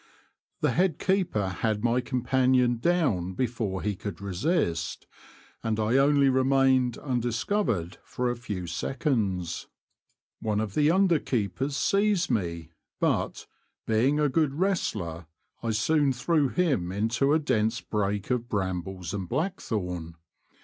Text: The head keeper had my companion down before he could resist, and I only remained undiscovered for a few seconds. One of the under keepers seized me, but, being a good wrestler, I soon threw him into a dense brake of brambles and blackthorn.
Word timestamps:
The 0.61 0.71
head 0.71 0.97
keeper 0.97 1.47
had 1.49 1.83
my 1.83 2.01
companion 2.01 2.79
down 2.79 3.33
before 3.35 3.83
he 3.83 3.95
could 3.95 4.19
resist, 4.19 5.05
and 5.61 5.79
I 5.79 5.97
only 5.97 6.27
remained 6.27 6.97
undiscovered 6.97 7.99
for 8.03 8.27
a 8.27 8.35
few 8.35 8.65
seconds. 8.65 9.67
One 10.39 10.59
of 10.59 10.73
the 10.73 10.89
under 10.89 11.19
keepers 11.19 11.77
seized 11.77 12.31
me, 12.31 12.71
but, 12.99 13.45
being 13.85 14.19
a 14.19 14.27
good 14.27 14.55
wrestler, 14.55 15.27
I 15.61 15.69
soon 15.69 16.13
threw 16.13 16.49
him 16.49 16.91
into 16.91 17.31
a 17.31 17.37
dense 17.37 17.79
brake 17.79 18.31
of 18.31 18.49
brambles 18.49 19.13
and 19.13 19.29
blackthorn. 19.29 20.15